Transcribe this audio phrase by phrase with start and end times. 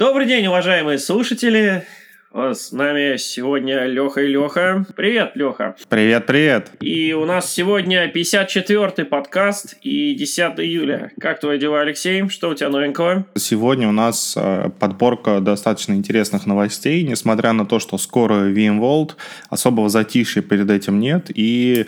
[0.00, 1.84] Добрый день, уважаемые слушатели.
[2.32, 4.86] С нами сегодня Леха и Леха.
[4.96, 5.76] Привет, Леха.
[5.90, 6.70] Привет, привет.
[6.80, 11.12] И у нас сегодня 54-й подкаст и 10 июля.
[11.20, 12.26] Как твои дела, Алексей?
[12.30, 13.26] Что у тебя новенького?
[13.36, 19.16] Сегодня у нас э, подборка достаточно интересных новостей, несмотря на то, что скоро VMworld,
[19.50, 21.84] особого затишья перед этим нет, и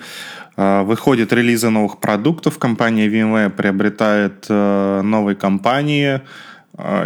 [0.59, 6.21] э, Выходят релизы новых продуктов, компания VMware приобретает э, новые компании,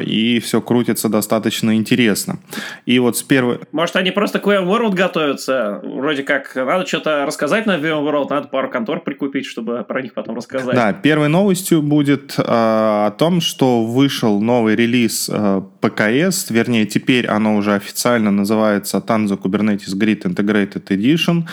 [0.06, 2.38] и все крутится достаточно интересно.
[2.84, 3.59] И вот с первой...
[3.73, 5.80] Может, они просто к VMworld готовятся?
[5.83, 10.37] Вроде как, надо что-то рассказать на VMworld, надо пару контор прикупить, чтобы про них потом
[10.37, 10.74] рассказать.
[10.74, 17.27] Да, первой новостью будет э, о том, что вышел новый релиз э, ПКС, вернее, теперь
[17.27, 21.45] оно уже официально называется Tanzu Kubernetes Grid Integrated Edition,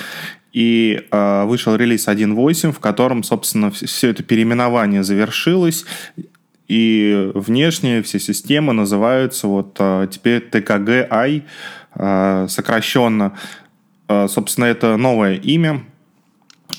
[0.54, 5.85] и э, вышел релиз 1.8, в котором, собственно, все это переименование завершилось.
[6.74, 11.43] И внешние все системы называются вот а, теперь ТКГ-Ай,
[11.93, 13.38] а, сокращенно.
[14.07, 15.84] А, собственно, это новое имя,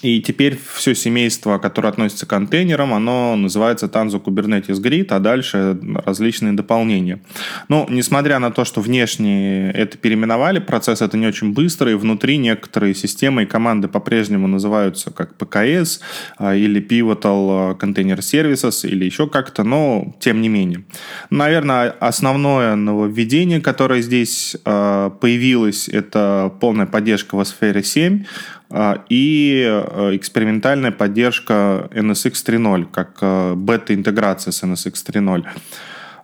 [0.04, 5.78] и теперь все семейство, которое относится к контейнерам, оно называется Tanzu Kubernetes Grid, а дальше
[6.04, 7.22] различные дополнения.
[7.68, 12.94] Но, несмотря на то, что внешне это переименовали, процесс это не очень быстрый, внутри некоторые
[12.94, 16.00] системы и команды по-прежнему называются как PKS
[16.36, 20.84] а, или Pivotal Container Services или еще как-то, но тем не менее.
[21.30, 28.24] Наверное, основное нововведение, которое здесь а, появилось, это полная поддержка в сфере 7,
[28.63, 28.63] а,
[29.08, 35.44] и э, экспериментальная поддержка NSX 3.0, как э, бета-интеграция с NSX 3.0.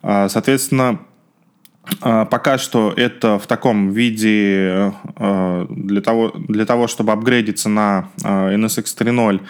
[0.02, 1.00] А, соответственно,
[2.00, 8.08] а, Пока что это в таком виде э, для того, для того чтобы апгрейдиться на
[8.22, 9.44] NSX 3.0 а,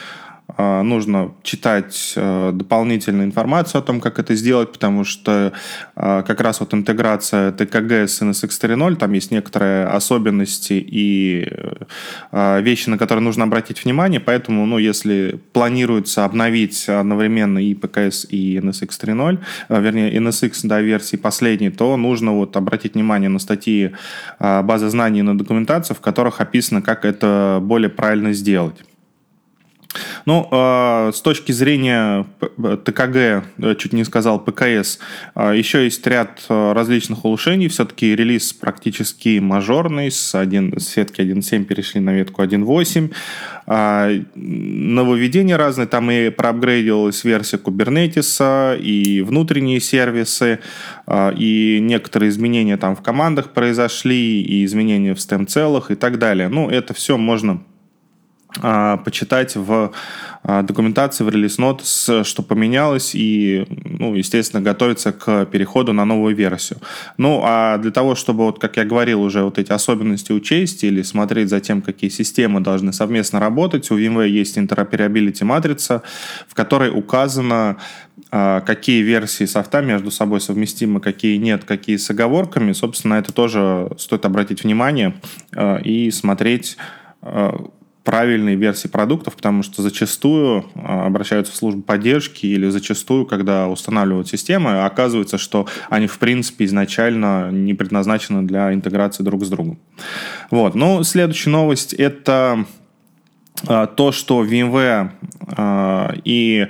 [0.58, 5.52] нужно читать а, дополнительную информацию о том, как это сделать, потому что
[5.96, 11.48] а, как раз вот интеграция ТКГ с NSX 3.0, там есть некоторые особенности и
[12.32, 18.58] вещи, на которые нужно обратить внимание, поэтому, ну, если планируется обновить одновременно и ПКС, и
[18.58, 19.38] NSX 3.0,
[19.69, 23.92] вернее, NSX до версии последней, то нужно вот обратить внимание на статьи
[24.38, 28.76] базы знаний и на документацию, в которых описано, как это более правильно сделать.
[30.24, 32.26] Ну, э, с точки зрения
[32.84, 33.16] ТКГ,
[33.58, 34.98] э, чуть не сказал ПКС,
[35.34, 37.68] э, еще есть ряд различных улучшений.
[37.68, 40.10] Все-таки релиз практически мажорный.
[40.10, 43.12] С, 1, с ветки 1.7 перешли на ветку 1.8.
[44.34, 45.86] Нововведения разные.
[45.86, 50.58] Там и проапгрейдилась версия Kubernetes, и внутренние сервисы,
[51.36, 56.48] и некоторые изменения там в командах произошли, и изменения в стем-целах и так далее.
[56.48, 57.79] Ну, это все можно а,
[59.05, 59.93] почитать в
[60.43, 66.34] а, документации, в релиз нот, что поменялось, и, ну, естественно, готовиться к переходу на новую
[66.34, 66.81] версию.
[67.19, 71.03] Ну, а для того, чтобы, вот, как я говорил, уже вот эти особенности учесть или
[71.03, 76.03] смотреть за тем, какие системы должны совместно работать, у VMware есть interoperability матрица,
[76.49, 77.77] в которой указано,
[78.31, 82.72] а, какие версии софта между собой совместимы, какие нет, какие с оговорками.
[82.72, 85.15] Собственно, это тоже стоит обратить внимание
[85.84, 86.78] и смотреть
[88.10, 94.26] правильные версии продуктов, потому что зачастую а, обращаются в службу поддержки или зачастую, когда устанавливают
[94.26, 99.78] системы, оказывается, что они, в принципе, изначально не предназначены для интеграции друг с другом.
[100.50, 100.75] Вот.
[100.75, 102.65] Ну, следующая новость– это
[103.69, 105.10] а, то, что VMware
[105.56, 106.66] а, и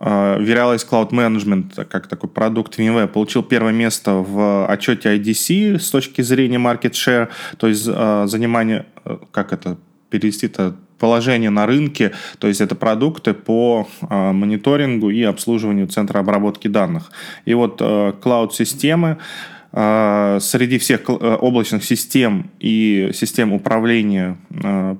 [0.00, 6.22] Veralyze Cloud Management, как такой продукт VMware, получил первое место в отчете IDC с точки
[6.22, 7.28] зрения market share,
[7.58, 8.86] то есть занимание,
[9.32, 9.76] как это
[10.10, 16.18] перевести это положение на рынке, то есть это продукты по э, мониторингу и обслуживанию центра
[16.18, 17.10] обработки данных.
[17.44, 19.18] И вот э, клауд-системы
[19.72, 24.96] э, среди всех э, облачных систем и систем управления э,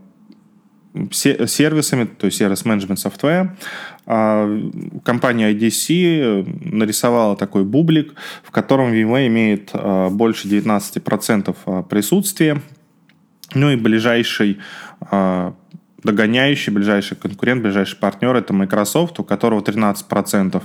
[1.12, 3.50] сервисами, то есть сервис менеджмент software,
[5.04, 9.70] компания IDC нарисовала такой бублик, в котором VMware имеет
[10.16, 12.62] больше 19% присутствия,
[13.54, 14.58] ну и ближайший
[16.04, 20.62] догоняющий, ближайший конкурент, ближайший партнер это Microsoft, у которого 13%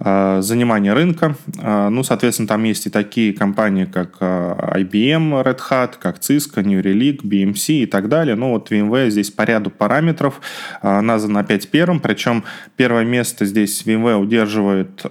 [0.00, 1.36] а, занимания рынка.
[1.58, 6.80] А, ну, соответственно, там есть и такие компании, как IBM, Red Hat, как Cisco, New
[6.80, 8.34] Relic, BMC и так далее.
[8.34, 10.40] Ну, вот VMware здесь по ряду параметров
[10.82, 12.44] назван опять первым, причем
[12.76, 15.04] первое место здесь VMware удерживает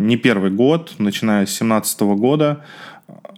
[0.00, 2.64] не первый год, начиная с 2017 года,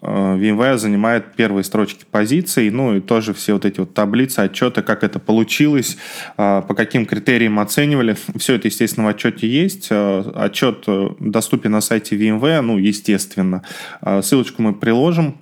[0.02, 5.04] VMware занимает первые строчки позиций, ну и тоже все вот эти вот таблицы, отчеты, как
[5.04, 5.98] это получилось,
[6.36, 8.16] по каким критериям оценивали.
[8.36, 9.88] Все это, естественно, в отчете есть.
[9.90, 10.84] Отчет
[11.18, 13.62] доступен на сайте VMware, ну, естественно.
[14.22, 15.36] Ссылочку мы приложим.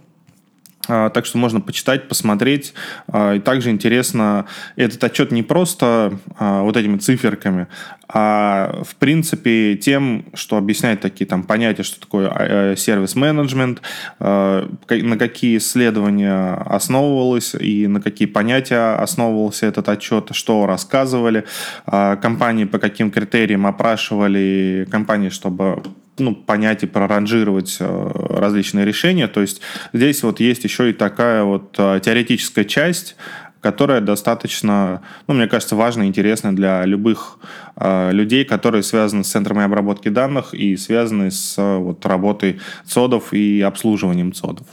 [0.88, 2.72] А, так что можно почитать, посмотреть.
[3.08, 4.46] А, и также интересно,
[4.76, 7.66] этот отчет не просто а, вот этими циферками,
[8.08, 13.82] а в принципе тем, что объясняет такие там понятия, что такое сервис-менеджмент,
[14.18, 21.44] на какие исследования основывалось и на какие понятия основывался этот отчет, что рассказывали
[21.84, 25.82] компании, по каким критериям опрашивали компании, чтобы
[26.18, 29.28] ну, понять и проранжировать э, различные решения.
[29.28, 29.60] То есть
[29.92, 33.16] здесь вот есть еще и такая вот э, теоретическая часть,
[33.60, 37.38] которая достаточно, ну, мне кажется, важна и интересна для любых
[37.76, 43.60] э, людей, которые связаны с центрами обработки данных и связаны с вот, работой ЦОДов и
[43.60, 44.66] обслуживанием ЦОДов.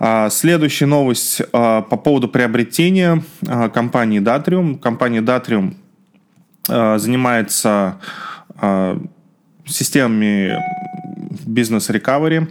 [0.00, 3.22] А, следующая новость по поводу приобретения
[3.74, 4.78] компании Datrium.
[4.78, 5.74] Компания Datrium
[6.68, 7.98] занимается
[9.68, 10.56] системами
[11.46, 12.48] бизнес-рекавери,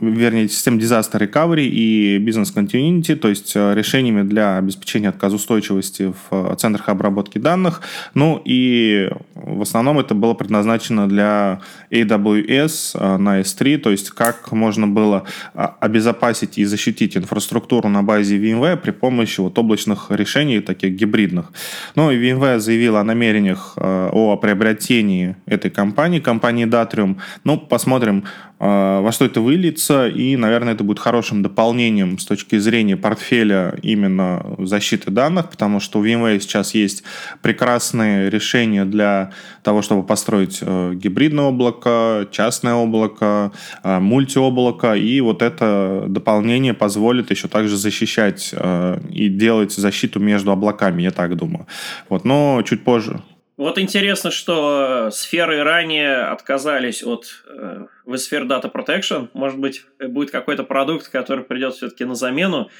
[0.00, 6.52] вернее, систем disaster recovery и бизнес continuity, то есть э, решениями для обеспечения отказоустойчивости в
[6.52, 7.80] э, центрах обработки данных.
[8.14, 11.60] Ну и в основном это было предназначено для
[11.90, 15.24] AWS э, на S3, то есть как можно было
[15.54, 21.52] обезопасить и защитить инфраструктуру на базе VMware при помощи вот облачных решений, таких гибридных.
[21.94, 27.16] Ну и VMware заявила о намерениях о приобретении этой компании, компании Datrium.
[27.44, 32.58] Ну, посмотрим, а, во что это выльется, и, наверное, это будет хорошим дополнением с точки
[32.58, 37.04] зрения портфеля именно защиты данных, потому что у VMware сейчас есть
[37.42, 39.30] прекрасные решения для
[39.62, 43.52] того, чтобы построить э, гибридное облако, частное облако,
[43.84, 50.50] э, мультиоблако, и вот это дополнение позволит еще также защищать э, и делать защиту между
[50.50, 51.66] облаками, я так думаю.
[52.08, 53.22] Вот, но чуть позже.
[53.58, 59.30] Вот интересно, что сферы ранее отказались от э, vSphere Data Protection.
[59.34, 62.70] Может быть, будет какой-то продукт, который придет все-таки на замену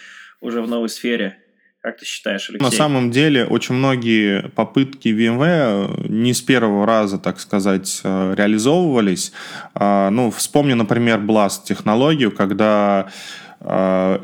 [0.41, 1.39] уже в новой сфере.
[1.81, 2.65] Как ты считаешь, Алексей?
[2.65, 9.33] На самом деле, очень многие попытки VMware не с первого раза, так сказать, э, реализовывались.
[9.75, 13.11] А, ну, вспомни, например, Blast технологию, когда
[13.61, 14.19] э,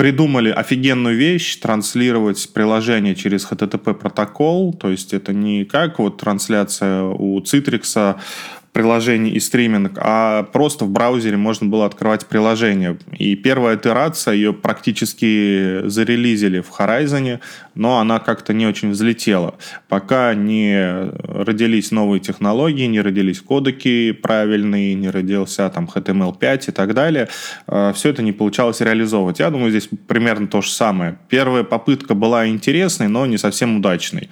[0.00, 7.02] придумали офигенную вещь, транслировать приложение через HTTP протокол, то есть это не как вот трансляция
[7.02, 8.18] у Citrix
[8.72, 12.96] приложений и стриминг, а просто в браузере можно было открывать приложение.
[13.18, 17.40] И первая итерация, ее практически зарелизили в Horizon,
[17.74, 19.54] но она как-то не очень взлетела.
[19.88, 26.94] Пока не родились новые технологии, не родились кодеки правильные, не родился там HTML5 и так
[26.94, 27.28] далее,
[27.66, 29.40] э, все это не получалось реализовывать.
[29.40, 31.18] Я думаю, здесь примерно то же самое.
[31.28, 34.30] Первая попытка была интересной, но не совсем удачной.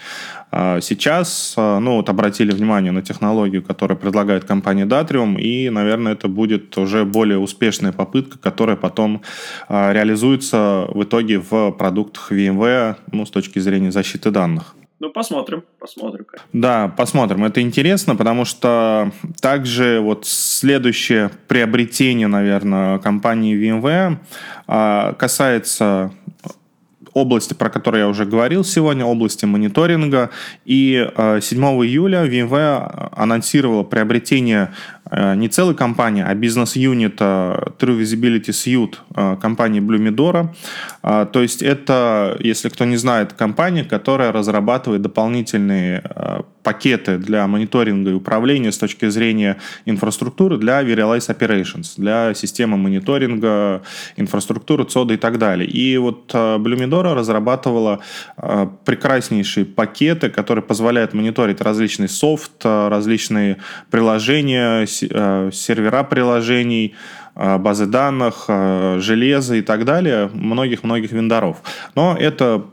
[0.51, 6.13] А сейчас, а, ну вот обратили внимание на технологию, которую предлагает компания Datrium, и, наверное,
[6.13, 9.23] это будет уже более успешная попытка, которая потом
[9.69, 14.75] а, реализуется в итоге в продуктах VMware, ну, с точки зрения защиты данных.
[15.01, 16.27] Ну, посмотрим, посмотрим.
[16.53, 17.45] Да, посмотрим.
[17.45, 24.17] Это интересно, потому что также вот следующее приобретение, наверное, компании VMware
[25.15, 26.11] касается
[27.15, 30.31] области, про которые я уже говорил сегодня, области мониторинга.
[30.65, 34.73] И 7 э, июля VMware анонсировала приобретение Э,
[35.11, 40.49] не целой компании, а бизнес-юнита True Visibility Suite э, компании Blumidora.
[41.03, 46.03] Э, то есть это, если кто не знает, компания, которая разрабатывает дополнительные
[46.63, 53.83] пакеты для мониторинга и управления с точки зрения инфраструктуры для Verialize Operations, для системы мониторинга,
[54.17, 55.69] инфраструктуры, ЦОДа и так далее.
[55.69, 58.01] И вот Blumidora разрабатывала
[58.85, 63.59] прекраснейшие пакеты, которые позволяют мониторить различный софт, различные
[63.91, 64.87] приложения, Э,
[65.53, 66.95] сервера приложений,
[67.35, 71.59] э, базы данных, э, железо и так далее, многих-многих вендоров.
[71.95, 72.65] Но это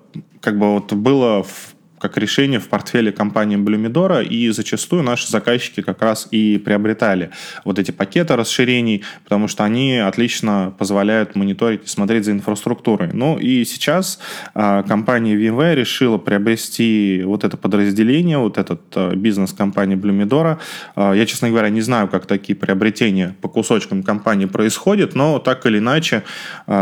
[0.41, 1.74] как бы вот было в
[2.07, 7.31] как решение в портфеле компании Blumidora, и зачастую наши заказчики как раз и приобретали
[7.63, 13.09] вот эти пакеты расширений, потому что они отлично позволяют мониторить и смотреть за инфраструктурой.
[13.11, 14.19] Ну и сейчас
[14.53, 20.59] э, компания VMware решила приобрести вот это подразделение, вот этот э, бизнес компании Blumidora.
[20.95, 25.65] Э, я, честно говоря, не знаю, как такие приобретения по кусочкам компании происходят, но так
[25.65, 26.23] или иначе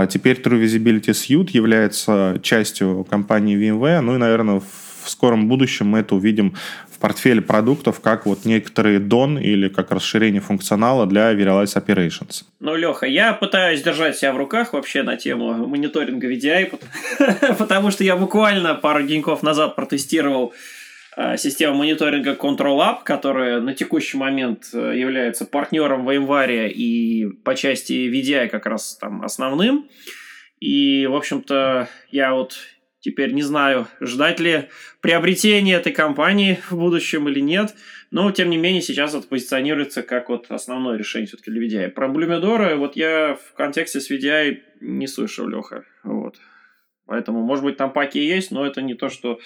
[0.09, 5.87] теперь True Visibility Suite является частью компании VMware, ну и, наверное, в в скором будущем
[5.87, 6.55] мы это увидим
[6.89, 12.43] в портфеле продуктов, как вот некоторые DON или как расширение функционала для Verialize Operations.
[12.59, 16.79] Ну, Леха, я пытаюсь держать себя в руках вообще на тему мониторинга VDI,
[17.57, 20.53] потому что я буквально пару деньков назад протестировал
[21.15, 27.55] Э, система мониторинга Control App, которая на текущий момент э, является партнером VMware и по
[27.55, 29.87] части VDI как раз там основным.
[30.59, 32.55] И, в общем-то, я вот
[33.03, 34.69] теперь не знаю, ждать ли
[35.01, 37.75] приобретения этой компании в будущем или нет.
[38.11, 41.89] Но, тем не менее, сейчас это позиционируется как вот основное решение все-таки для VDI.
[41.89, 45.83] Про Blumidora вот я в контексте с VDI не слышал, Леха.
[46.03, 46.37] Вот.
[47.05, 49.39] Поэтому, может быть, там паки есть, но это не то, что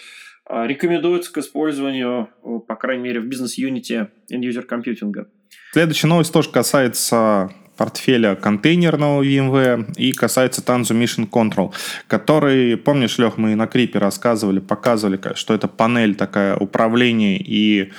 [0.46, 2.30] а, рекомендуется к использованию,
[2.68, 5.30] по крайней мере, в бизнес-юните end-user компьютинга.
[5.72, 11.74] Следующая новость тоже касается портфеля контейнерного VMware и касается Tanzu Mission Control,
[12.08, 17.92] который, помнишь, Лех, мы на Крипе рассказывали, показывали, что это панель такая управления и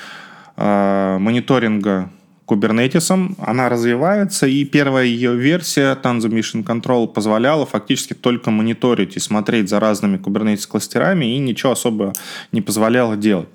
[0.57, 2.11] э, мониторинга
[2.49, 9.19] кубернетисом, она развивается, и первая ее версия Tanzu Mission Control позволяла фактически только мониторить и
[9.19, 12.11] смотреть за разными кубернетис-кластерами, и ничего особо
[12.51, 13.49] не позволяла делать.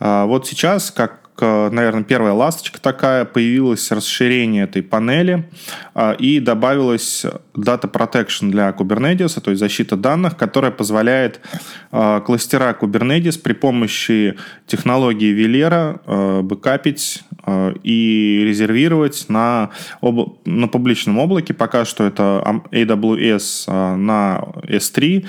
[0.00, 5.48] А вот сейчас, как наверное, первая ласточка такая, появилось расширение этой панели
[5.94, 11.40] а, и добавилась Data Protection для Kubernetes, то есть защита данных, которая позволяет
[11.90, 17.22] а, кластера Kubernetes при помощи технологии Velera а, бэкапить
[17.82, 19.70] и резервировать на,
[20.00, 20.38] об...
[20.44, 21.54] на публичном облаке.
[21.54, 25.26] Пока что это AWS на S3.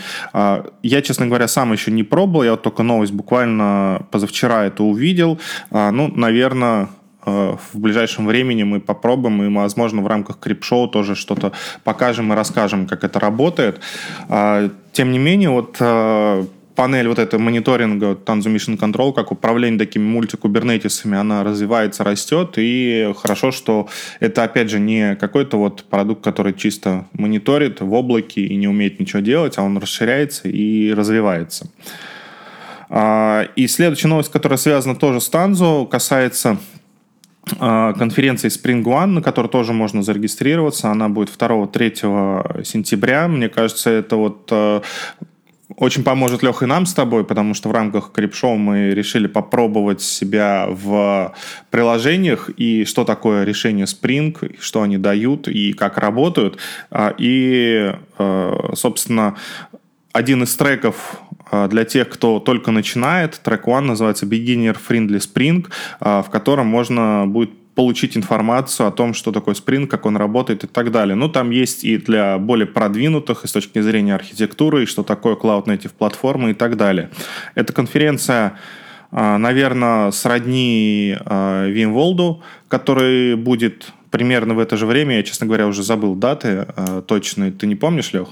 [0.84, 5.40] Я, честно говоря, сам еще не пробовал, я вот только новость буквально позавчера это увидел.
[5.72, 6.90] Ну, наверное,
[7.26, 11.52] э, в ближайшем времени мы попробуем, и, возможно, в рамках крипшоу тоже что-то
[11.84, 13.82] покажем и расскажем, как это работает.
[14.94, 16.46] Тем не менее, вот э,
[16.82, 23.14] панель вот этой мониторинга Tanzu Mission Control, как управление такими мультикубернетисами, она развивается, растет, и
[23.22, 23.88] хорошо, что
[24.20, 29.00] это, опять же, не какой-то вот продукт, который чисто мониторит в облаке и не умеет
[29.00, 31.70] ничего делать, а он расширяется и развивается.
[32.90, 36.58] А, и следующая новость, которая связана тоже с Танзо, касается
[37.60, 40.90] а, конференции Spring One, на которой тоже можно зарегистрироваться.
[40.90, 43.28] Она будет 2-3 сентября.
[43.28, 44.82] Мне кажется, это вот а,
[45.78, 50.02] очень поможет Леха и нам с тобой, потому что в рамках Крипшоу мы решили попробовать
[50.02, 51.34] себя в
[51.70, 56.58] приложениях и что такое решение Spring, что они дают и как работают.
[57.18, 57.94] И,
[58.74, 59.36] собственно,
[60.14, 63.40] один из треков а, для тех, кто только начинает.
[63.44, 65.68] Трек One называется Beginner Friendly Spring,
[66.00, 70.64] а, в котором можно будет получить информацию о том, что такое Spring, как он работает
[70.64, 71.16] и так далее.
[71.16, 75.36] Ну, там есть и для более продвинутых, и с точки зрения архитектуры, и что такое
[75.36, 77.10] Cloud Native платформы и так далее.
[77.56, 78.58] Эта конференция
[79.14, 82.40] а, наверное, сродни VMworld,
[82.70, 85.18] который будет примерно в это же время.
[85.18, 86.66] Я, честно говоря, уже забыл даты
[87.08, 87.52] точные.
[87.52, 88.30] Ты не помнишь, Лех?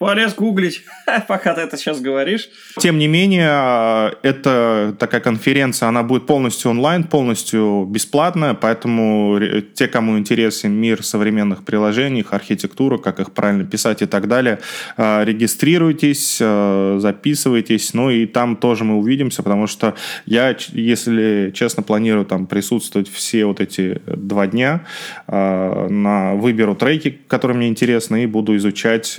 [0.00, 0.82] Полез гуглить,
[1.28, 2.48] пока ты это сейчас говоришь.
[2.78, 9.38] Тем не менее, это такая конференция, она будет полностью онлайн, полностью бесплатная, поэтому
[9.74, 14.60] те, кому интересен мир современных приложений, их архитектура, как их правильно писать и так далее,
[14.96, 21.82] а, регистрируйтесь, а, записывайтесь, ну и там тоже мы увидимся, потому что я, если честно,
[21.82, 24.86] планирую там присутствовать все вот эти два дня,
[25.26, 29.18] на выберу треки, которые мне интересны, и буду изучать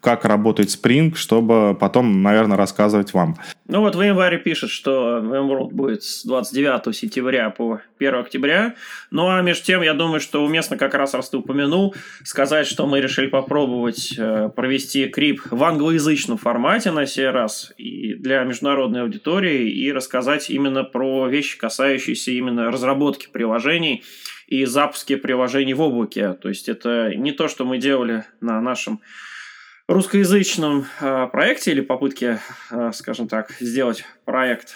[0.00, 3.36] как работает Spring, чтобы потом, наверное, рассказывать вам.
[3.66, 8.74] Ну вот VMware пишет, что VMworld будет с 29 сентября по 1 октября.
[9.10, 11.94] Ну а между тем, я думаю, что уместно как раз, раз ты упомянул,
[12.24, 18.14] сказать, что мы решили попробовать э, провести крип в англоязычном формате на сей раз и
[18.14, 24.04] для международной аудитории и рассказать именно про вещи, касающиеся именно разработки приложений
[24.48, 26.32] и запуски приложений в облаке.
[26.32, 29.00] То есть это не то, что мы делали на нашем
[29.88, 32.40] русскоязычном э, проекте или попытке,
[32.70, 34.74] э, скажем так, сделать проект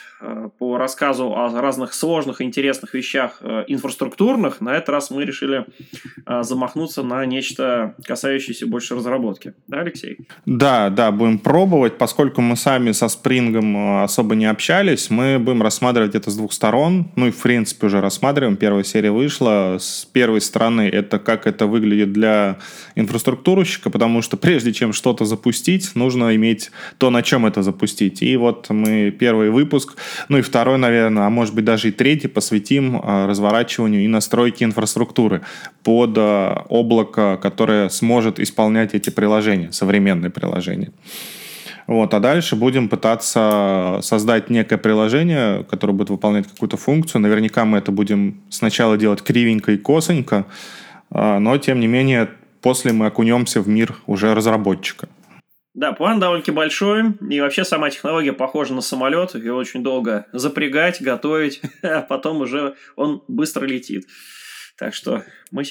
[0.59, 5.67] по рассказу о разных сложных и интересных вещах э, инфраструктурных, на этот раз мы решили
[6.27, 9.55] э, замахнуться на нечто, касающееся больше разработки.
[9.67, 10.19] Да, Алексей?
[10.47, 11.99] Да, да, будем пробовать.
[11.99, 17.11] Поскольку мы сами со Спрингом особо не общались, мы будем рассматривать это с двух сторон.
[17.17, 18.57] Ну и, в принципе, уже рассматриваем.
[18.57, 19.77] Первая серия вышла.
[19.81, 22.59] С первой стороны это как это выглядит для
[22.95, 28.23] инфраструктурщика, потому что прежде чем что-то запустить, нужно иметь то, на чем это запустить.
[28.23, 29.97] И вот мы первый выпуск.
[30.29, 34.65] Ну и второй, наверное, а может быть даже и третий посвятим а, разворачиванию и настройке
[34.65, 35.43] инфраструктуры
[35.83, 40.93] под а, облако, которое сможет исполнять эти приложения, современные приложения.
[41.87, 47.21] Вот, а дальше будем пытаться создать некое приложение, которое будет выполнять какую-то функцию.
[47.21, 50.47] Наверняка мы это будем сначала делать кривенько и косонько,
[51.11, 52.29] а, но тем не менее
[52.61, 55.09] после мы окунемся в мир уже разработчика.
[55.75, 61.01] Да, план довольно-таки большой, и вообще сама технология похожа на самолет, ее очень долго запрягать,
[61.01, 64.07] готовить, а потом уже он быстро летит.
[64.77, 65.65] Так что мы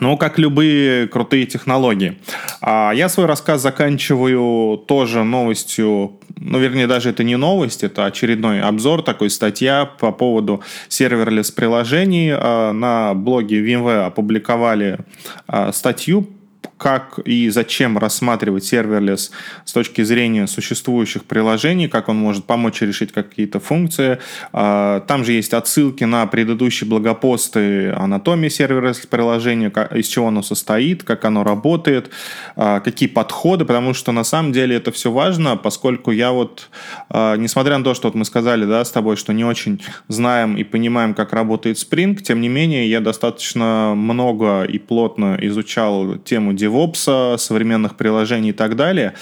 [0.00, 2.18] ну, как любые крутые технологии.
[2.60, 8.60] А я свой рассказ заканчиваю тоже новостью, ну, вернее, даже это не новость, это очередной
[8.60, 12.32] обзор, такой статья по поводу serverless приложений.
[12.34, 14.98] А, на блоге VMware опубликовали
[15.46, 16.28] а, статью
[16.78, 19.30] как и зачем рассматривать serverless
[19.64, 24.18] с точки зрения существующих приложений, как он может помочь решить какие-то функции.
[24.52, 31.02] А, там же есть отсылки на предыдущие блогопосты анатомии serverless приложения, из чего оно состоит,
[31.02, 32.10] как оно работает,
[32.56, 36.68] а, какие подходы, потому что на самом деле это все важно, поскольку я вот,
[37.08, 40.56] а, несмотря на то, что вот мы сказали да, с тобой, что не очень знаем
[40.56, 46.52] и понимаем, как работает Spring, тем не менее я достаточно много и плотно изучал тему
[46.66, 49.14] DevOps, современных приложений и так далее.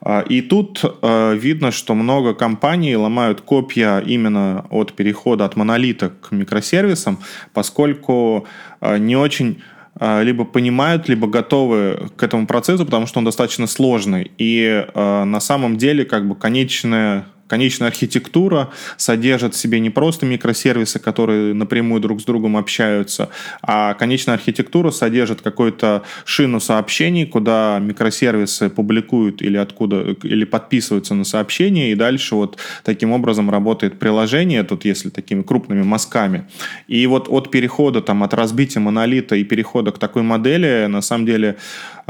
[0.00, 6.10] А, и тут а, видно, что много компаний ломают копья именно от перехода от монолита
[6.20, 7.18] к микросервисам,
[7.52, 8.46] поскольку
[8.80, 9.62] а, не очень
[10.00, 14.32] либо понимают, либо готовы к этому процессу, потому что он достаточно сложный.
[14.38, 20.98] И на самом деле как бы конечная Конечная архитектура содержит в себе не просто микросервисы,
[20.98, 23.28] которые напрямую друг с другом общаются,
[23.60, 31.24] а конечная архитектура содержит какую-то шину сообщений, куда микросервисы публикуют или откуда, или подписываются на
[31.24, 36.48] сообщения, и дальше вот таким образом работает приложение, тут если такими крупными мазками.
[36.88, 41.26] И вот от перехода там, от разбития монолита и перехода к такой модели, на самом
[41.26, 41.58] деле,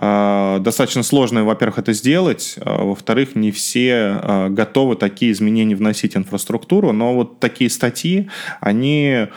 [0.02, 6.18] достаточно сложно, во-первых, это сделать, а, во-вторых, не все а, готовы такие изменения вносить в
[6.18, 8.28] инфраструктуру, но вот такие статьи,
[8.61, 9.28] они а,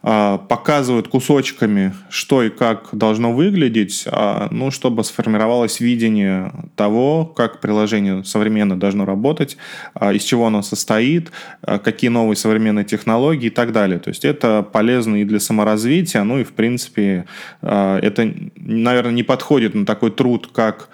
[0.00, 8.22] показывают кусочками, что и как должно выглядеть, а, ну, чтобы сформировалось видение того, как приложение
[8.22, 9.56] современно должно работать,
[9.94, 13.98] а, из чего оно состоит, какие новые современные технологии и так далее.
[13.98, 17.24] То есть это полезно и для саморазвития, ну и, в принципе,
[17.60, 20.90] это, наверное, не подходит на такой труд, как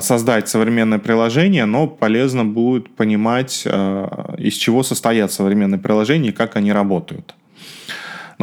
[0.00, 6.72] создать современное приложение, но полезно будет понимать, из чего состоят современные приложения и как они
[6.72, 7.34] работают.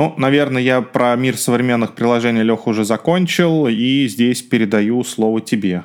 [0.02, 5.84] Ну, наверное, я про мир современных приложений, Леха, уже закончил, и здесь передаю слово тебе.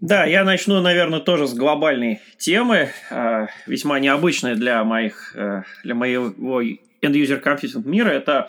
[0.00, 5.96] Да, я начну, наверное, тоже с глобальной темы, э, весьма необычной для моих, э, для
[5.96, 6.62] моего
[7.02, 8.10] end-user компьютинг мира.
[8.10, 8.48] Это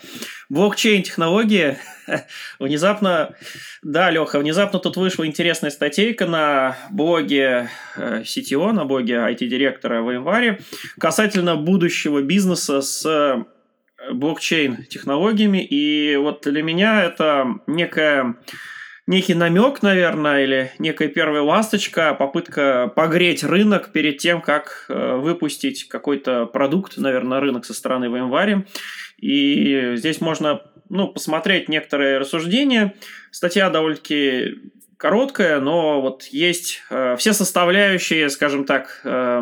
[0.49, 1.77] блокчейн-технологии.
[2.59, 3.33] внезапно,
[3.81, 10.11] да, Леха, внезапно тут вышла интересная статейка на блоге э, CTO, на блоге IT-директора в
[10.11, 10.59] январе
[10.99, 13.47] касательно будущего бизнеса с
[14.11, 15.63] блокчейн-технологиями.
[15.63, 18.35] И вот для меня это некая
[19.07, 25.87] некий намек, наверное, или некая первая ласточка, попытка погреть рынок перед тем, как э, выпустить
[25.87, 28.65] какой-то продукт, наверное, рынок со стороны VMware.
[29.17, 32.93] И здесь можно ну, посмотреть некоторые рассуждения.
[33.31, 34.55] Статья довольно-таки
[34.97, 39.41] короткая, но вот есть э, все составляющие, скажем так, э,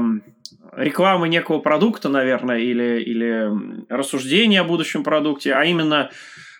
[0.75, 3.51] рекламы некого продукта, наверное, или, или
[3.89, 6.11] рассуждения о будущем продукте, а именно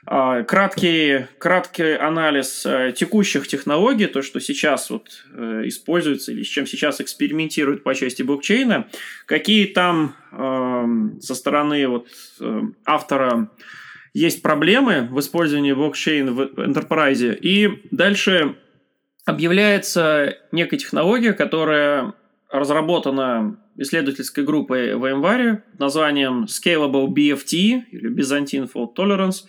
[0.09, 6.47] э, краткий, краткий анализ э, текущих технологий, то, что сейчас вот, э, используется или с
[6.47, 8.87] чем сейчас экспериментируют по части блокчейна,
[9.25, 12.07] какие там э, со стороны вот,
[12.39, 13.49] э, автора
[14.13, 18.55] есть проблемы в использовании блокчейна в enterprise, и дальше
[19.25, 22.13] объявляется некая технология, которая
[22.51, 29.45] разработана исследовательской группой в январе названием Scalable BFT или Byzantine Fault Tolerance,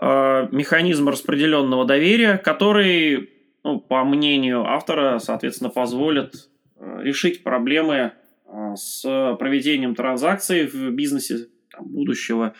[0.00, 3.30] э, механизм распределенного доверия, который,
[3.64, 8.12] ну, по мнению автора, соответственно, позволит э, решить проблемы
[8.46, 9.02] э, с
[9.38, 12.54] проведением транзакций в бизнесе там, будущего.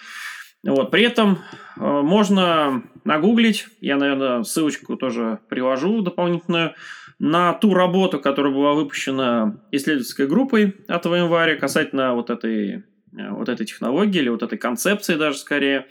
[0.65, 0.91] Вот.
[0.91, 1.39] При этом
[1.77, 6.75] можно нагуглить, я, наверное, ссылочку тоже привожу дополнительную,
[7.19, 12.85] на ту работу, которая была выпущена исследовательской группой от января касательно вот этой,
[13.17, 15.87] э, вот этой технологии или вот этой концепции даже скорее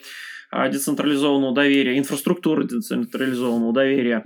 [0.49, 4.23] а, децентрализованного доверия, инфраструктуры децентрализованного доверия.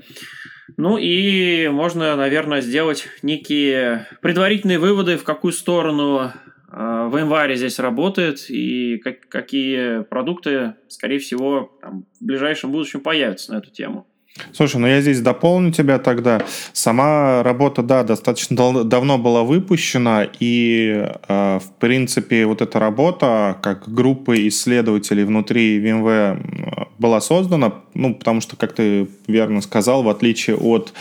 [0.78, 6.32] Ну и можно, наверное, сделать некие предварительные выводы, в какую сторону
[6.70, 13.02] а, в январе здесь работает и как, какие продукты, скорее всего, там, в ближайшем будущем
[13.02, 14.08] появятся на эту тему.
[14.54, 16.42] Слушай, ну я здесь дополню тебя тогда.
[16.74, 23.58] Сама работа, да, достаточно дал- давно была выпущена, и, э, в принципе, вот эта работа,
[23.62, 30.10] как группы исследователей внутри VMware была создана, ну, потому что, как ты верно сказал, в
[30.10, 30.94] отличие от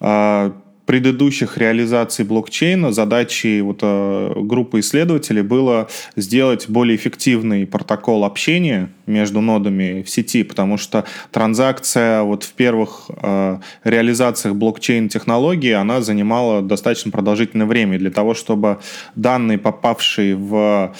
[0.00, 0.50] э,
[0.86, 9.40] предыдущих реализаций блокчейна задачей вот, э, группы исследователей было сделать более эффективный протокол общения между
[9.40, 17.10] нодами в сети, потому что транзакция вот в первых э, реализациях блокчейн-технологии, она занимала достаточно
[17.10, 17.98] продолжительное время.
[17.98, 18.78] для того, чтобы
[19.14, 20.94] данные, попавшие в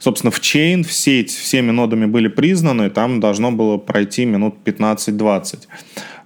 [0.00, 5.68] собственно, в чейн, в сеть всеми нодами были признаны, там должно было пройти минут 15-20.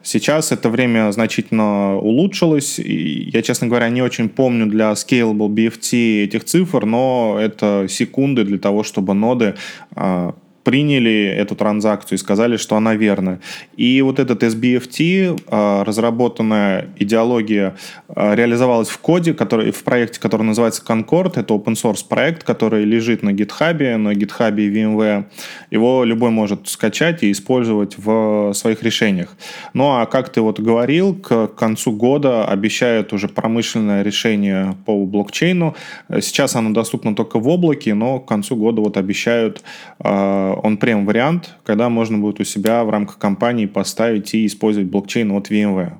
[0.05, 2.79] Сейчас это время значительно улучшилось.
[2.79, 8.45] И я, честно говоря, не очень помню для Scalable BFT этих цифр, но это секунды
[8.45, 9.55] для того, чтобы ноды
[9.97, 10.35] а,
[10.65, 13.41] приняли эту транзакцию и сказали, что она верная.
[13.77, 17.77] И вот этот SBFT, а, разработанная идеология,
[18.09, 21.39] а, реализовалась в коде, который, в проекте, который называется Concord.
[21.39, 25.25] Это open source проект, который лежит на GitHub, на GitHub и VMware.
[25.71, 29.37] Его любой может скачать и использовать в своих решениях.
[29.75, 35.75] Ну а как ты вот говорил, к концу года обещают уже промышленное решение по блокчейну.
[36.21, 39.63] Сейчас оно доступно только в облаке, но к концу года вот обещают
[39.99, 44.89] а, он прям вариант, когда можно будет у себя в рамках компании поставить и использовать
[44.89, 45.99] блокчейн от VMware.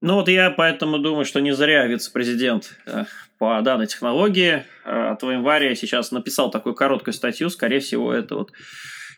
[0.00, 3.04] Ну вот я поэтому думаю, что не зря вице-президент э,
[3.38, 7.50] по данной технологии э, от VMware сейчас написал такую короткую статью.
[7.50, 8.52] Скорее всего, это вот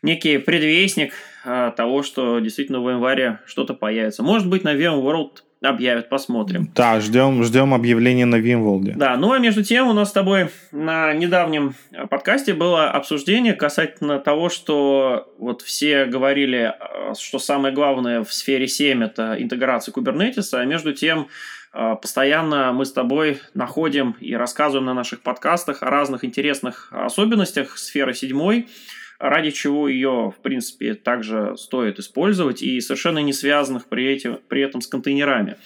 [0.02, 4.22] некий предвестник э, того, что действительно в VMware что-то появится.
[4.22, 5.38] Может быть, на VMworld
[5.70, 6.70] объявят, посмотрим.
[6.74, 8.92] Да, ждем, ждем объявления на Вимволде.
[8.96, 11.74] Да, ну а между тем у нас с тобой на недавнем
[12.10, 18.66] подкасте было обсуждение касательно того, что вот все говорили, э, что самое главное в сфере
[18.66, 21.28] 7 это интеграция кубернетиса, а между тем
[21.72, 27.78] э, постоянно мы с тобой находим и рассказываем на наших подкастах о разных интересных особенностях
[27.78, 28.66] сферы 7
[29.18, 34.62] ради чего ее, в принципе, также стоит использовать и совершенно не связанных при, этим, при
[34.62, 35.56] этом с контейнерами.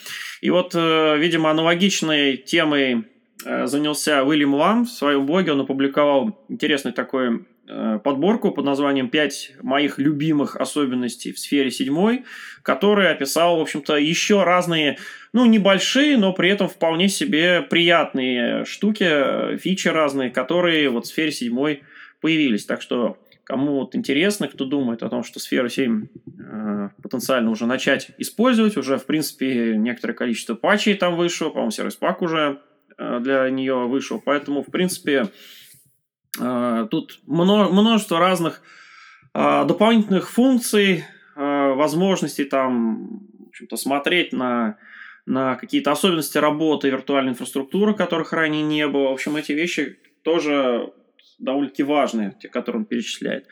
[0.40, 3.04] И вот, э, видимо, аналогичной темой
[3.44, 5.52] э, занялся Уильям Лам в своем блоге.
[5.52, 12.24] Он опубликовал интересный такой э, подборку под названием «Пять моих любимых особенностей в сфере седьмой»,
[12.62, 14.98] который описал, в общем-то, еще разные,
[15.32, 21.32] ну, небольшие, но при этом вполне себе приятные штуки, фичи разные, которые вот в сфере
[21.32, 21.82] седьмой
[22.20, 22.66] появились.
[22.66, 26.06] Так что Кому вот интересно, кто думает о том, что сферу 7
[26.38, 31.96] э, потенциально уже начать использовать, уже, в принципе, некоторое количество патчей там вышло, по-моему, сервис
[31.96, 32.60] пак уже
[32.98, 35.28] э, для нее вышел, поэтому, в принципе,
[36.38, 38.60] э, тут множество разных
[39.32, 44.76] э, дополнительных функций, э, возможностей там, в общем-то, смотреть на
[45.24, 49.10] на какие-то особенности работы виртуальной инфраструктуры, которых ранее не было.
[49.10, 50.90] В общем, эти вещи тоже
[51.38, 53.46] довольно-таки важные, те, которые он перечисляет.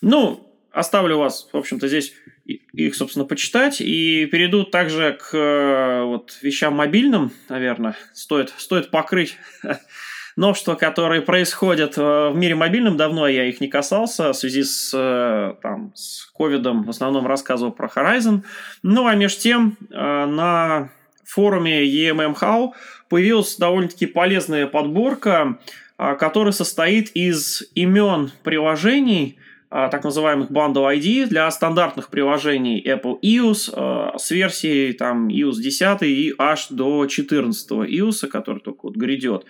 [0.00, 2.12] Ну, оставлю вас, в общем-то, здесь
[2.44, 3.80] их, собственно, почитать.
[3.80, 7.96] И перейду также к э, вот, вещам мобильным, наверное.
[8.12, 9.36] Стоит, стоит покрыть
[10.36, 12.96] новшества, которые происходят э, в мире мобильном.
[12.96, 16.84] Давно я их не касался в связи с, э, там, с ковидом.
[16.84, 18.42] В основном рассказывал про Horizon.
[18.82, 20.90] Ну, а между тем на
[21.24, 22.72] форуме EMM
[23.08, 25.58] появилась довольно-таки полезная подборка
[25.96, 33.72] который состоит из имен приложений, а, так называемых bundle ID для стандартных приложений Apple iOS
[33.74, 39.44] а, с версией там iOS 10 и аж до 14 iOS, который только вот грядет.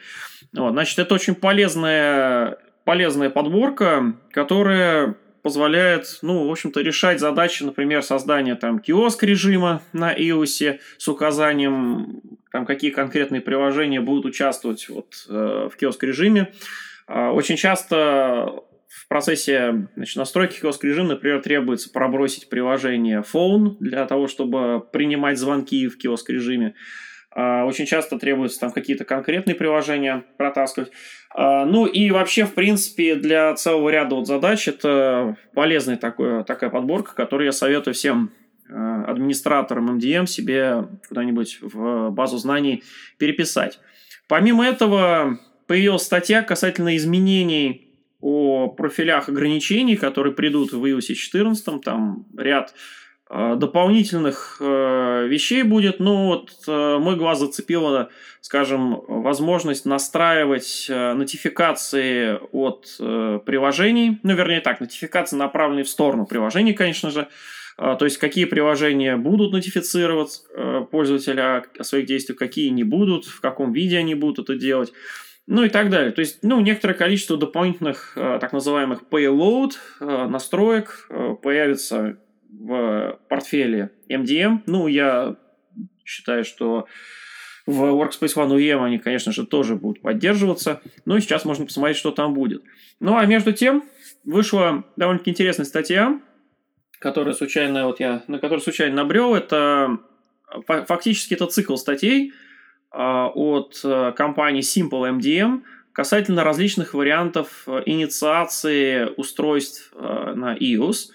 [0.55, 8.03] Вот, значит, это очень полезная, полезная подборка, которая позволяет, ну, в общем-то, решать задачи, например,
[8.03, 15.25] создания там киоск режима на iOS с указанием там какие конкретные приложения будут участвовать вот,
[15.29, 16.53] э, в киоск-режиме.
[17.07, 24.27] Э, очень часто в процессе значит, настройки киоск-режима, например, требуется пробросить приложение Phone для того,
[24.27, 26.75] чтобы принимать звонки в киоск-режиме.
[27.37, 30.91] Э, очень часто требуется там какие-то конкретные приложения протаскивать.
[31.37, 36.71] Э, ну и вообще, в принципе, для целого ряда вот задач это полезная такая, такая
[36.71, 38.31] подборка, которую я советую всем
[38.69, 42.83] Э, администратором MDM себе куда-нибудь в базу знаний
[43.17, 43.79] переписать.
[44.27, 51.81] Помимо этого, появилась статья касательно изменений о профилях ограничений, которые придут в iOS 14.
[51.81, 52.75] Там ряд
[53.29, 55.99] дополнительных э, вещей будет.
[55.99, 58.11] Но вот мой глаз зацепила,
[58.41, 62.87] скажем, возможность настраивать нотификации от
[63.45, 64.21] приложений.
[64.23, 67.29] Ну, вернее так, нотификации, направленные в сторону приложений, конечно же,
[67.77, 70.43] то есть какие приложения будут нотифицировать
[70.91, 74.93] пользователя о своих действиях, какие не будут, в каком виде они будут это делать
[75.49, 76.11] ну и так далее.
[76.11, 81.09] То есть, ну, некоторое количество дополнительных так называемых payload настроек
[81.43, 82.19] появится
[82.51, 84.61] в портфеле MDM.
[84.67, 85.37] Ну, я
[86.05, 86.87] считаю, что
[87.67, 90.81] в Workspace ONE UEM они, конечно же, тоже будут поддерживаться.
[91.05, 92.63] Но сейчас можно посмотреть, что там будет.
[93.01, 93.85] Ну, а между тем,
[94.25, 96.21] вышла довольно-таки интересная статья,
[96.99, 99.35] которая случайно, вот я, на которую случайно набрел.
[99.35, 99.99] Это
[100.67, 102.33] фактически это цикл статей
[102.91, 111.11] а, от э, компании Simple MDM касательно различных вариантов э, инициации устройств э, на iOS.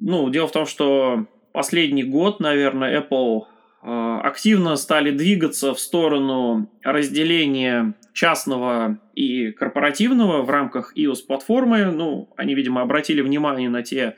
[0.00, 3.44] Ну, дело в том, что последний год, наверное, Apple
[3.82, 11.86] Э, активно стали двигаться в сторону разделения частного и корпоративного в рамках iOS-платформы.
[11.86, 14.16] Ну, они, видимо, обратили внимание на те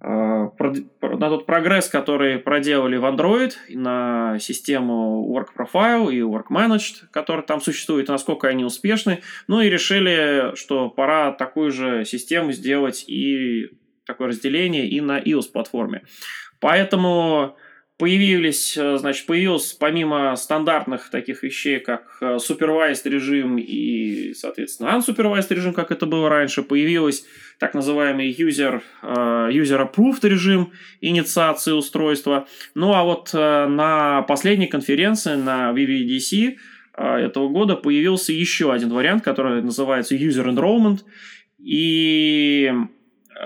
[0.00, 7.08] э, на тот прогресс, который проделали в Android, на систему Work Profile и Work Managed,
[7.10, 9.20] который там существует, насколько они успешны.
[9.48, 13.72] Ну и решили, что пора такую же систему сделать и
[14.08, 16.02] такое разделение и на iOS-платформе.
[16.58, 17.56] Поэтому
[17.98, 25.52] Появились, э, значит, появился помимо стандартных таких вещей, как э, supervised режим и, соответственно, unsupervised
[25.52, 27.24] режим, как это было раньше, появилась
[27.58, 32.46] так называемый user, э, user approved режим инициации устройства.
[32.76, 36.56] Ну а вот на последней конференции, на VVDC
[36.96, 41.00] этого года появился еще один вариант, который называется user enrollment.
[41.58, 42.72] И,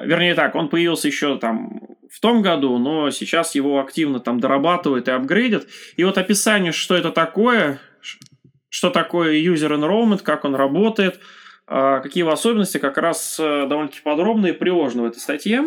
[0.02, 5.08] вернее так, он появился еще там в том году, но сейчас его активно там дорабатывают
[5.08, 5.66] и апгрейдят.
[5.96, 7.80] И вот описание, что это такое,
[8.68, 11.20] что такое user enrollment, как он работает,
[11.66, 15.64] а, какие его особенности, как раз э, довольно-таки подробно и приложено в этой статье.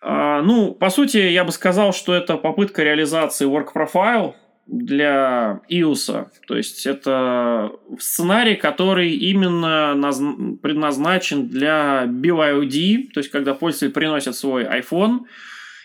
[0.00, 4.34] Ну, по сути, я бы сказал, что это попытка реализации work profile
[4.68, 6.26] для iOS.
[6.46, 9.98] То есть это сценарий, который именно
[10.62, 15.20] предназначен для BYOD, то есть когда пользователь приносит свой iPhone,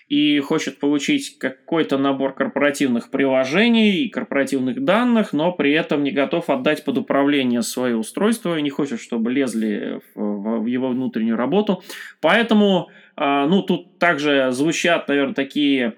[0.10, 6.50] и хочет получить какой-то набор корпоративных приложений и корпоративных данных, но при этом не готов
[6.50, 11.82] отдать под управление свое устройство и не хочет, чтобы лезли в, его внутреннюю работу.
[12.22, 15.96] Поэтому, а, ну, тут также звучат, наверное, такие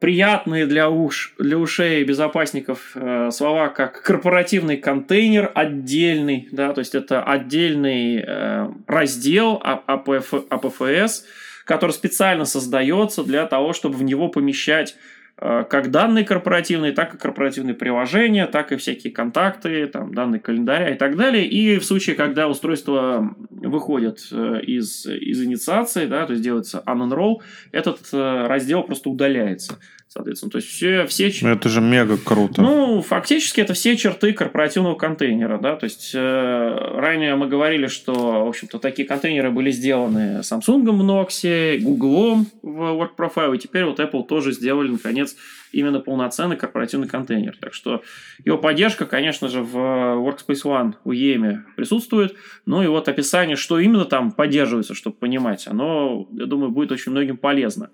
[0.00, 6.94] приятные для, уш, для ушей безопасников а, слова, как корпоративный контейнер отдельный, да, то есть
[6.94, 11.24] это отдельный э, раздел АПФ, АПФС,
[11.64, 17.18] который специально создается для того, чтобы в него помещать э, как данные корпоративные, так и
[17.18, 21.46] корпоративные приложения, так и всякие контакты, там, данные календаря и так далее.
[21.46, 27.36] И в случае, когда устройство выходит э, из, из инициации, да, то есть делается unenroll,
[27.70, 30.50] этот э, раздел просто удаляется соответственно.
[30.50, 31.32] То есть все, все...
[31.42, 32.62] Ну, это же мега круто.
[32.62, 38.44] Ну, фактически это все черты корпоративного контейнера, да, то есть э, ранее мы говорили, что,
[38.44, 43.84] в общем-то, такие контейнеры были сделаны Samsung в Nox, Google в Work Profile, и теперь
[43.84, 45.36] вот Apple тоже сделали, наконец,
[45.72, 47.56] именно полноценный корпоративный контейнер.
[47.60, 48.02] Так что
[48.44, 52.34] его поддержка, конечно же, в Workspace ONE у EMI присутствует.
[52.66, 57.12] Ну и вот описание, что именно там поддерживается, чтобы понимать, оно, я думаю, будет очень
[57.12, 57.90] многим полезно.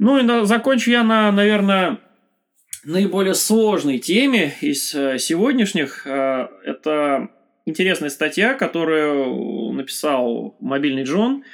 [0.00, 1.98] Ну и на, закончу я на, наверное,
[2.84, 6.06] наиболее сложной теме из э, сегодняшних.
[6.06, 7.28] Э, это
[7.66, 11.44] интересная статья, которую написал мобильный Джон,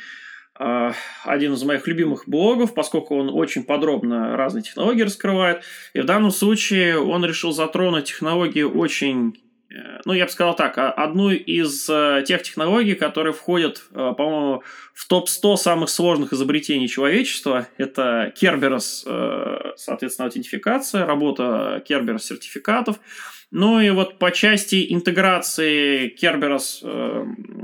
[0.60, 0.92] э,
[1.24, 5.64] один из моих любимых блогов, поскольку он очень подробно разные технологии раскрывает.
[5.92, 9.34] И в данном случае он решил затронуть технологии очень
[10.04, 14.62] ну, я бы сказал так, а, одну из э, тех технологий, которые входят, э, по-моему,
[14.94, 17.66] в топ-100 самых сложных изобретений человечества.
[17.76, 19.04] Это Kerberos,
[19.76, 23.00] соответственно, аутентификация, работа Kerberos сертификатов.
[23.50, 26.82] Ну и вот по части интеграции Kerberos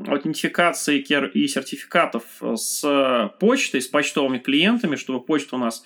[0.09, 5.83] аутентификации и сертификатов с почтой, с почтовыми клиентами, чтобы почта у нас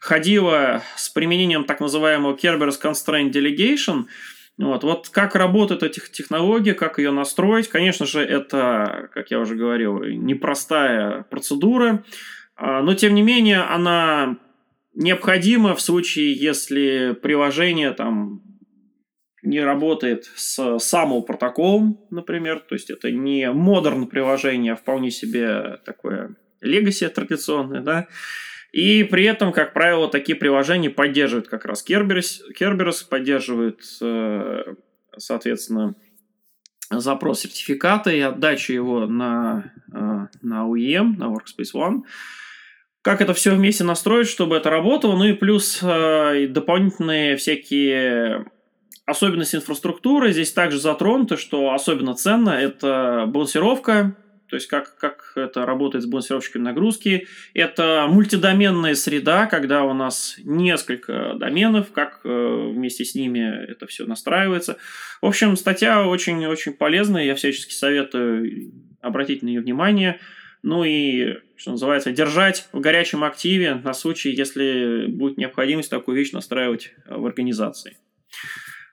[0.00, 4.04] ходила с применением так называемого Kerberos Constraint Delegation–
[4.68, 7.68] вот, вот как работает эта технология, как ее настроить.
[7.68, 12.04] Конечно же, это, как я уже говорил, непростая процедура,
[12.56, 14.36] а, но тем не менее она
[14.94, 18.42] необходима в случае, если приложение там
[19.42, 25.78] не работает с самым протоколом, например, то есть это не модерн приложение, а вполне себе
[25.86, 28.08] такое легаси традиционное, да,
[28.72, 34.74] и при этом, как правило, такие приложения поддерживают как раз Kerberos, Kerberos поддерживают, э,
[35.16, 35.96] соответственно,
[36.90, 42.02] запрос сертификата и отдачу его на, э, на OEM, на Workspace ONE.
[43.02, 45.16] как это все вместе настроить, чтобы это работало.
[45.16, 48.44] Ну и плюс э, дополнительные всякие
[49.06, 50.32] особенности инфраструктуры.
[50.32, 54.16] Здесь также затронуто, что особенно ценно, это балансировка,
[54.50, 57.28] то есть как, как это работает с балансировщиками нагрузки.
[57.54, 64.06] Это мультидоменная среда, когда у нас несколько доменов, как э, вместе с ними это все
[64.06, 64.76] настраивается.
[65.22, 70.18] В общем, статья очень-очень полезная, я всячески советую обратить на нее внимание.
[70.62, 76.32] Ну и, что называется, держать в горячем активе на случай, если будет необходимость такую вещь
[76.32, 77.96] настраивать в организации.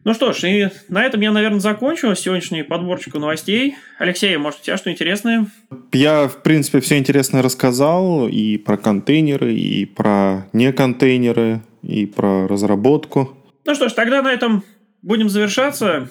[0.08, 3.76] Ну что ж, и на этом я, наверное, закончу сегодняшнюю подборочку новостей.
[4.00, 5.48] Алексей, может, у тебя что интересное?
[5.92, 12.48] Я, в принципе, все интересное рассказал и про контейнеры, и про не контейнеры, и про
[12.48, 13.38] разработку.
[13.66, 14.64] Ну что ж, тогда на этом
[15.02, 16.10] будем завершаться.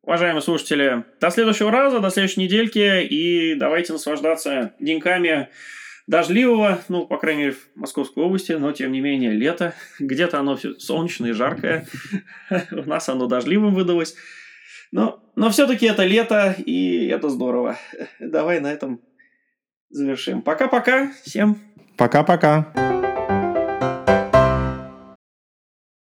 [0.00, 5.48] Уважаемые слушатели, до следующего раза, до следующей недельки, и давайте наслаждаться деньками
[6.06, 9.74] дождливого, ну, по крайней мере, в Московской области, но, тем не менее, лето.
[9.98, 11.86] Где-то оно все солнечное жаркое.
[12.70, 14.14] У нас оно дождливым выдалось.
[14.92, 17.76] Но, но все-таки это лето, и это здорово.
[18.20, 19.00] Давай на этом
[19.90, 20.42] завершим.
[20.42, 21.10] Пока-пока.
[21.24, 21.58] Всем.
[21.96, 22.72] Пока-пока.